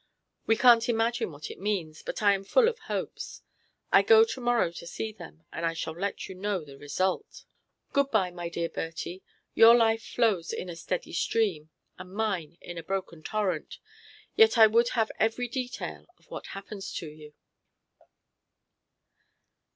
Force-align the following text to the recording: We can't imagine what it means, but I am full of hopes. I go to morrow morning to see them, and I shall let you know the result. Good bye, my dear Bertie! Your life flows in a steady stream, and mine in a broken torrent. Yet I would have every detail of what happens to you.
We 0.47 0.55
can't 0.57 0.89
imagine 0.89 1.31
what 1.31 1.51
it 1.51 1.59
means, 1.59 2.01
but 2.01 2.23
I 2.23 2.33
am 2.33 2.43
full 2.43 2.67
of 2.67 2.79
hopes. 2.87 3.43
I 3.93 4.01
go 4.01 4.23
to 4.25 4.41
morrow 4.41 4.61
morning 4.61 4.73
to 4.77 4.87
see 4.87 5.11
them, 5.11 5.43
and 5.53 5.63
I 5.63 5.73
shall 5.73 5.93
let 5.93 6.27
you 6.27 6.33
know 6.33 6.65
the 6.65 6.75
result. 6.75 7.45
Good 7.93 8.09
bye, 8.09 8.31
my 8.31 8.49
dear 8.49 8.67
Bertie! 8.67 9.21
Your 9.53 9.75
life 9.75 10.03
flows 10.03 10.51
in 10.53 10.69
a 10.71 10.75
steady 10.75 11.13
stream, 11.13 11.69
and 11.99 12.15
mine 12.15 12.57
in 12.61 12.79
a 12.79 12.83
broken 12.83 13.21
torrent. 13.21 13.77
Yet 14.35 14.57
I 14.57 14.65
would 14.65 14.89
have 14.97 15.11
every 15.19 15.47
detail 15.47 16.07
of 16.17 16.31
what 16.31 16.47
happens 16.57 16.91
to 16.93 17.07
you. 17.07 17.35